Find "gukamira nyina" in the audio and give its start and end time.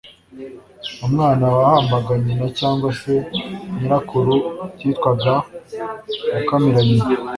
6.35-7.05